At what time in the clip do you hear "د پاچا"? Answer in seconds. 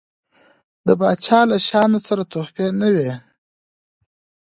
0.85-1.39